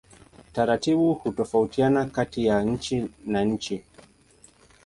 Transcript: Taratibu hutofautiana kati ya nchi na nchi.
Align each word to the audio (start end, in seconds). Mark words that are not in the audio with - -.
Taratibu 0.53 1.13
hutofautiana 1.13 2.05
kati 2.05 2.45
ya 2.45 2.63
nchi 2.63 3.07
na 3.25 3.43
nchi. 3.43 3.83